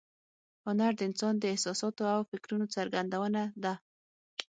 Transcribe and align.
هنر 0.65 0.91
د 0.97 1.01
انسان 1.09 1.33
د 1.39 1.43
احساساتو 1.53 2.03
او 2.13 2.21
فکرونو 2.31 2.65
څرګندونه 2.75 3.41
ده 3.63 3.73